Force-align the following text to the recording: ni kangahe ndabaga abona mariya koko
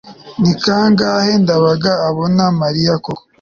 ni 0.41 0.51
kangahe 0.63 1.31
ndabaga 1.43 1.91
abona 2.07 2.43
mariya 2.61 2.93
koko 3.03 3.21